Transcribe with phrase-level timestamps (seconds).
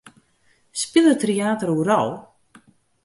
[0.81, 2.09] Spilet Tryater oeral?